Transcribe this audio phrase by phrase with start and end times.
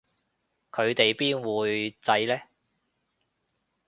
[0.71, 2.41] 佢哋邊會䎺呢